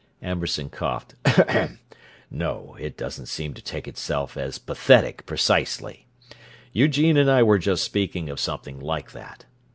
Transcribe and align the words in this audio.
Amberson 0.23 0.71
coughed. 0.71 1.13
"No, 2.31 2.75
it 2.79 2.97
doesn't 2.97 3.27
seem 3.27 3.53
to 3.53 3.61
take 3.61 3.87
itself 3.87 4.35
as 4.35 4.57
pathetic, 4.57 5.27
precisely! 5.27 6.07
Eugene 6.73 7.17
and 7.17 7.29
I 7.29 7.43
were 7.43 7.59
just 7.59 7.83
speaking 7.83 8.27
of 8.27 8.39
something 8.39 8.79
like 8.79 9.11
that. 9.11 9.45